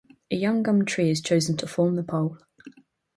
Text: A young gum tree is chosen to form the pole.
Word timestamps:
A 0.31 0.35
young 0.35 0.63
gum 0.63 0.83
tree 0.83 1.11
is 1.11 1.21
chosen 1.21 1.57
to 1.57 1.67
form 1.67 1.95
the 1.95 2.01
pole. 2.01 2.39